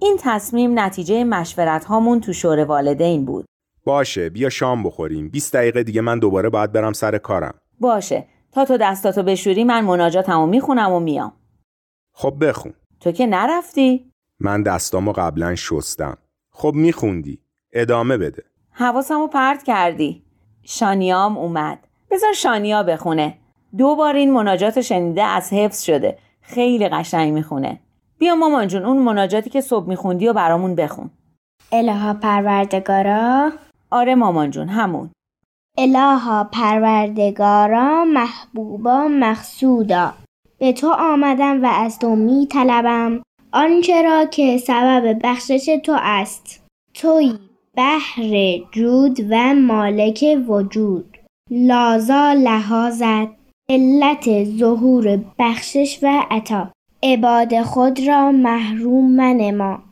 [0.00, 3.44] این تصمیم نتیجه مشورت هامون تو شور والدین بود.
[3.84, 5.28] باشه بیا شام بخوریم.
[5.28, 7.54] 20 دقیقه دیگه من دوباره باید برم سر کارم.
[7.80, 8.26] باشه.
[8.52, 11.32] تا تو دستاتو بشوری من مناجاتمو می‌خونم و میام.
[12.12, 12.72] خب بخون.
[13.00, 16.16] تو که نرفتی؟ من دستامو قبلا شستم.
[16.50, 17.40] خب میخوندی.
[17.72, 18.42] ادامه بده.
[18.70, 20.24] حواسمو پرت کردی.
[20.62, 21.78] شانیام اومد.
[22.10, 23.39] بذار شانیا بخونه.
[23.78, 26.18] دو بار این مناجات شنیده از حفظ شده.
[26.40, 27.80] خیلی قشنگ می‌خونه.
[28.18, 31.10] بیا مامان جون اون مناجاتی که صبح میخوندی و برامون بخون.
[31.72, 33.50] الها پروردگارا.
[33.90, 35.10] آره مامان جون همون.
[35.78, 40.12] الها پروردگارا محبوبا مقصودا.
[40.58, 46.66] به تو آمدم و از تو می طلبم آنچه را که سبب بخشش تو است.
[46.94, 47.38] توی
[47.76, 51.18] بحر جود و مالک وجود.
[51.50, 53.39] لازا لحاظت
[53.70, 56.72] علت ظهور بخشش و عطا.
[57.02, 59.82] عباد خود را محروم منما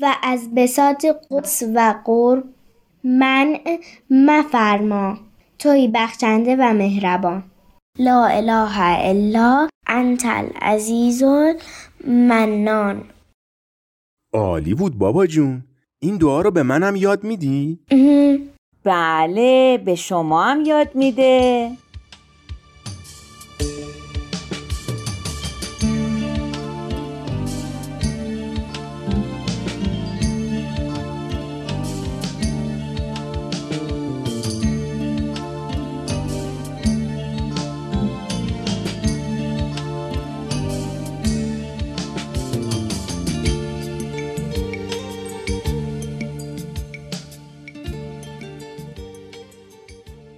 [0.00, 2.44] و از بساط قدس و قرب
[3.04, 3.78] منع
[4.10, 5.18] مفرما.
[5.58, 7.42] توی بخشنده و مهربان.
[7.98, 11.22] لا اله الا انت العزیز
[12.06, 13.04] منان
[14.34, 15.62] عالی بود بابا جون.
[16.02, 17.78] این دعا رو به منم یاد میدی؟
[18.84, 21.70] بله به شما هم یاد میده.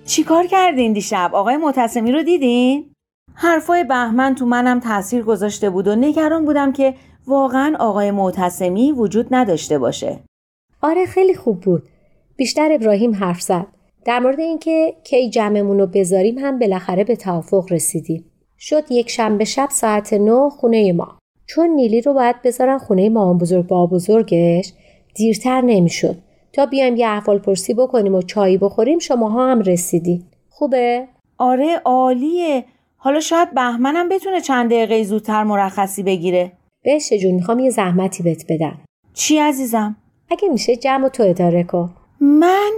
[0.09, 2.93] چیکار کردین دیشب؟ آقای متصمی رو دیدین؟
[3.35, 6.95] حرفای بهمن تو منم تاثیر گذاشته بود و نگران بودم که
[7.27, 10.19] واقعا آقای معتصمی وجود نداشته باشه.
[10.83, 11.83] آره خیلی خوب بود.
[12.37, 13.67] بیشتر ابراهیم حرف زد.
[14.05, 18.25] در مورد اینکه کی جمعمون رو بذاریم هم بالاخره به توافق رسیدیم.
[18.59, 21.19] شد یک شنبه شب ساعت نه خونه ما.
[21.47, 24.73] چون نیلی رو باید بذارن خونه مامان بزرگ با بزرگش
[25.15, 26.17] دیرتر نمی‌شد.
[26.53, 30.25] تا بیایم یه احوال پرسی بکنیم و چایی بخوریم شماها هم رسیدی.
[30.51, 32.65] خوبه؟ آره عالیه.
[32.97, 36.53] حالا شاید بهمنم بتونه چند دقیقه زودتر مرخصی بگیره.
[36.85, 38.79] بشه جون می‌خوام یه زحمتی بهت بدم.
[39.15, 39.97] چی عزیزم؟
[40.31, 41.95] اگه میشه جمع تو اداره کن.
[42.21, 42.71] من؟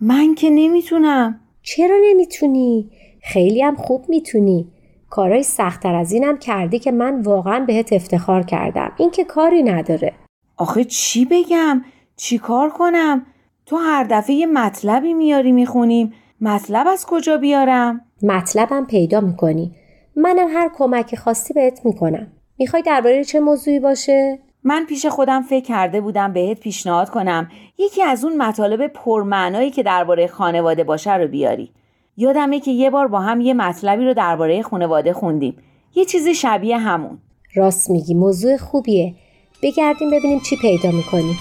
[0.00, 1.40] من که نمی‌تونم.
[1.62, 2.90] چرا نمی‌تونی؟
[3.22, 4.68] خیلی هم خوب می‌تونی.
[5.10, 8.92] کارهای سختتر از اینم کردی که من واقعا بهت افتخار کردم.
[8.98, 10.12] این که کاری نداره.
[10.56, 11.84] آخه چی بگم؟
[12.16, 13.26] چی کار کنم؟
[13.66, 16.12] تو هر دفعه یه مطلبی میاری می‌خونیم.
[16.40, 19.74] مطلب از کجا بیارم؟ مطلبم پیدا می‌کنی.
[20.16, 22.26] منم هر کمکی خواستی بهت می‌کنم.
[22.58, 27.48] می‌خوای درباره چه موضوعی باشه؟ من پیش خودم فکر کرده بودم بهت پیشنهاد کنم.
[27.78, 31.70] یکی از اون مطالب پرمعنایی که درباره خانواده باشه رو بیاری.
[32.16, 35.56] یادمه که یه بار با هم یه مطلبی رو درباره خانواده خوندیم.
[35.94, 37.18] یه چیز شبیه همون.
[37.54, 39.14] راست میگی موضوع خوبیه.
[39.62, 41.36] بگردیم ببینیم چی پیدا می‌کنیم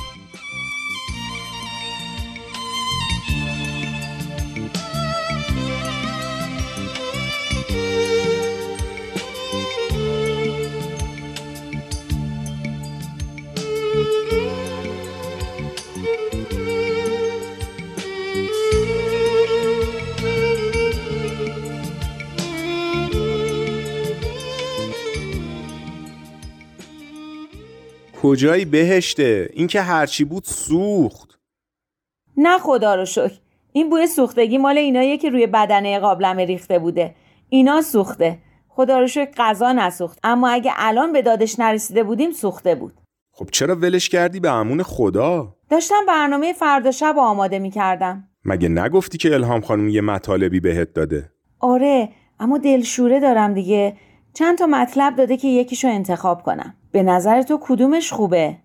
[28.26, 31.40] کجایی بهشته؟ این که هرچی بود سوخت.
[32.38, 33.40] نه خدا رو شکر.
[33.72, 37.16] این بوی سوختگی مال ایناییه که روی بدنه قابلمه ریخته بوده.
[37.50, 38.40] اینا سوخته.
[38.68, 40.20] خدا رو شکر غذا نسوخت.
[40.24, 42.94] اما اگه الان به دادش نرسیده بودیم سوخته بود.
[43.32, 48.70] خب چرا ولش کردی به امون خدا؟ داشتم برنامه فردا شب آماده می کردم مگه
[48.70, 52.10] نگفتی که الهام خانم یه مطالبی بهت داده؟ آره
[52.40, 53.98] اما دلشوره دارم دیگه.
[54.34, 56.74] چند تا مطلب داده که یکیشو انتخاب کنم.
[56.96, 58.56] به نظر تو کدومش خوبه؟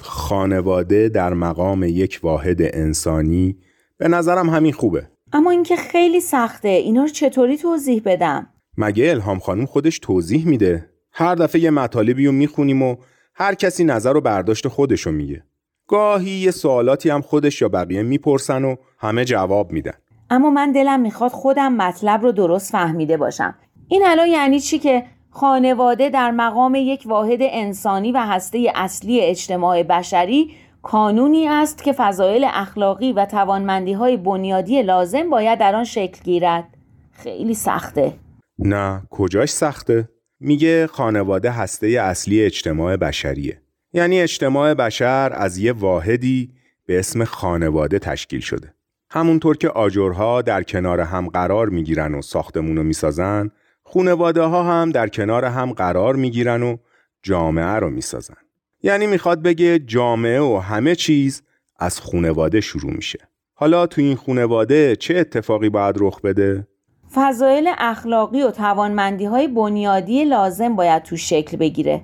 [0.00, 3.56] خانواده در مقام یک واحد انسانی
[3.98, 5.08] به نظرم همین خوبه.
[5.32, 6.68] اما اینکه خیلی سخته.
[6.68, 8.46] اینا رو چطوری توضیح بدم؟
[8.78, 12.96] مگه الهام خانم خودش توضیح میده؟ هر دفعه یه مطالبی رو می‌خونیم و
[13.34, 15.44] هر کسی نظر و برداشت خودشو میگه.
[15.88, 19.94] گاهی یه سوالاتی هم خودش یا بقیه می‌پرسن و همه جواب میدن.
[20.30, 23.54] اما من دلم می‌خواد خودم مطلب رو درست فهمیده باشم.
[23.88, 25.04] این الان یعنی چی که
[25.34, 30.50] خانواده در مقام یک واحد انسانی و هسته اصلی اجتماع بشری
[30.82, 36.64] کانونی است که فضایل اخلاقی و توانمندی های بنیادی لازم باید در آن شکل گیرد.
[37.12, 38.12] خیلی سخته.
[38.58, 40.08] نه کجاش سخته؟
[40.40, 43.62] میگه خانواده هسته اصلی اجتماع بشریه.
[43.92, 46.50] یعنی اجتماع بشر از یه واحدی
[46.86, 48.74] به اسم خانواده تشکیل شده.
[49.10, 53.50] همونطور که آجرها در کنار هم قرار می‌گیرن و ساختمون رو می‌سازن
[53.92, 56.76] خونواده ها هم در کنار هم قرار می‌گیرن و
[57.22, 58.34] جامعه رو می‌سازن.
[58.82, 61.42] یعنی می‌خواد بگه جامعه و همه چیز
[61.78, 63.18] از خونواده شروع میشه.
[63.54, 66.66] حالا تو این خونواده چه اتفاقی باید رخ بده؟
[67.14, 72.02] فضایل اخلاقی و توانمندی های بنیادی لازم باید تو شکل بگیره.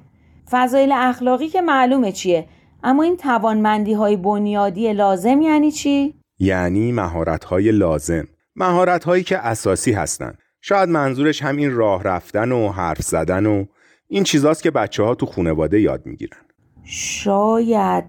[0.51, 2.49] فضایل اخلاقی که معلومه چیه؟
[2.83, 8.25] اما این توانمندی های بنیادی لازم یعنی چی؟ یعنی مهارت‌های لازم.
[8.57, 10.35] مهارت‌هایی که اساسی هستن.
[10.61, 13.65] شاید منظورش همین راه رفتن و حرف زدن و
[14.09, 16.39] این چیزاست که بچه ها تو خونواده یاد می‌گیرن.
[16.85, 18.05] شاید.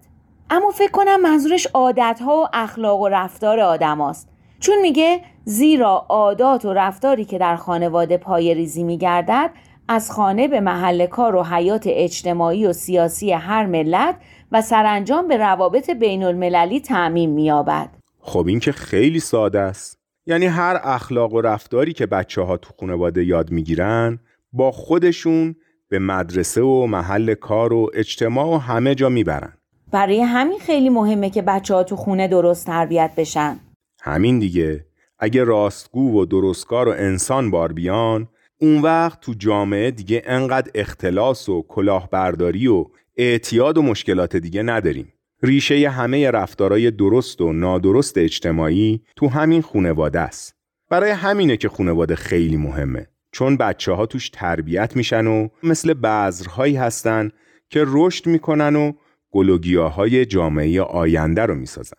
[0.50, 4.30] اما فکر کنم منظورش عادتها و اخلاق و رفتار آدم است.
[4.60, 9.52] چون میگه زیرا عادات و رفتاری که در خانواده پای ریزی میگردد
[9.88, 14.16] از خانه به محل کار و حیات اجتماعی و سیاسی هر ملت
[14.52, 17.89] و سرانجام به روابط بین المللی تعمیم میابد
[18.22, 19.99] خب این که خیلی ساده است.
[20.30, 24.20] یعنی هر اخلاق و رفتاری که بچه ها تو خانواده یاد می‌گیرن
[24.54, 25.56] با خودشون
[25.90, 29.54] به مدرسه و محل کار و اجتماع و همه جا می‌برن.
[29.92, 33.60] برای همین خیلی مهمه که بچه ها تو خونه درست تربیت بشن.
[34.02, 34.86] همین دیگه.
[35.20, 38.28] اگه راستگو و درستکار و انسان بار بیان
[38.62, 42.86] اون وقت تو جامعه دیگه انقدر اختلاس و کلاهبرداری و
[43.18, 45.14] اعتیاد و مشکلات دیگه نداریم.
[45.44, 50.56] ریشه همه رفتارای درست و نادرست اجتماعی تو همین خونواده است.
[50.90, 53.08] برای همینه که خونواده خیلی مهمه.
[53.32, 57.32] چون بچه ها توش تربیت میشن و مثل بذرهایی هستن
[57.70, 58.92] که رشد می‌کنن و
[59.32, 61.98] گلوگیاهای جامعه آینده رو می‌سازن.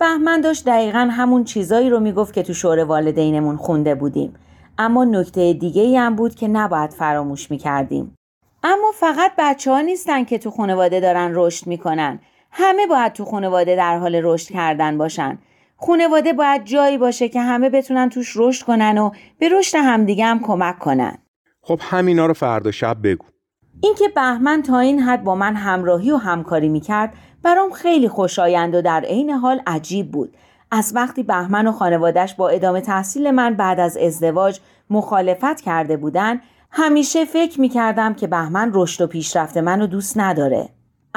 [0.00, 4.34] بهمن داشت دقیقا همون چیزایی رو می‌گفت که تو شور والدینمون خونده بودیم.
[4.78, 8.14] اما نکته دیگه ای هم بود که نباید فراموش می‌کردیم.
[8.62, 12.20] اما فقط بچه ها نیستن که تو خانواده دارن رشد می‌کنن.
[12.60, 15.38] همه باید تو خانواده در حال رشد کردن باشن.
[15.76, 20.40] خانواده باید جایی باشه که همه بتونن توش رشد کنن و به رشد همدیگه هم
[20.40, 21.18] کمک کنن.
[21.62, 23.24] خب همینا رو فردا شب بگو.
[23.82, 28.82] اینکه بهمن تا این حد با من همراهی و همکاری می‌کرد برام خیلی خوشایند و
[28.82, 30.36] در عین حال عجیب بود.
[30.70, 36.40] از وقتی بهمن و خانوادش با ادامه تحصیل من بعد از ازدواج مخالفت کرده بودن
[36.70, 40.68] همیشه فکر می‌کردم که بهمن رشد و پیشرفت منو دوست نداره.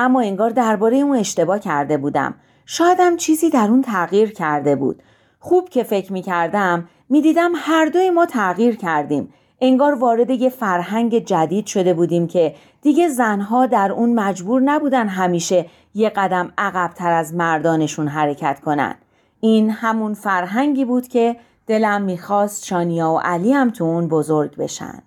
[0.01, 2.33] اما انگار درباره اون اشتباه کرده بودم.
[2.65, 5.03] شایدم چیزی در اون تغییر کرده بود.
[5.39, 9.33] خوب که فکر می‌کردم می‌دیدم هر دوی ما تغییر کردیم.
[9.61, 15.65] انگار وارد یه فرهنگ جدید شده بودیم که دیگه زنها در اون مجبور نبودن همیشه
[15.95, 18.95] یه قدم عقبتر از مردانشون حرکت کنن.
[19.39, 21.35] این همون فرهنگی بود که
[21.67, 25.03] دلم می‌خواست شانیا و علی هم تو اون بزرگ بشن.